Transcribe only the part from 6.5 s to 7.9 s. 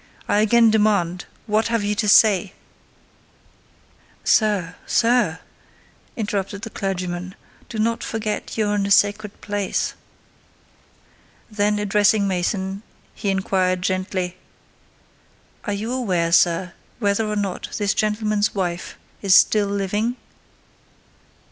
the clergyman, "do